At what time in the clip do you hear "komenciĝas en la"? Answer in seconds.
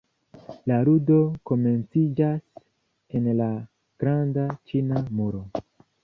1.49-3.49